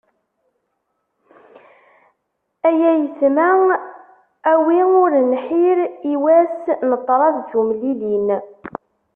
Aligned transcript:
Ay 2.67 2.79
ayetma 2.89 3.49
a 4.51 4.53
wi 4.65 4.77
ur 5.03 5.11
nḥir, 5.31 5.77
i 6.11 6.13
wass 6.23 6.61
n 6.87 6.91
ṭṭrad 7.01 7.35
tumlilin. 7.49 8.27